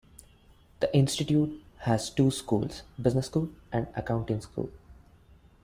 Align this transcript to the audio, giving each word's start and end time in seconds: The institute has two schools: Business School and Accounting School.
The 0.79 0.91
institute 0.97 1.61
has 1.81 2.09
two 2.09 2.31
schools: 2.31 2.81
Business 2.99 3.27
School 3.27 3.51
and 3.71 3.85
Accounting 3.95 4.41
School. 4.41 4.71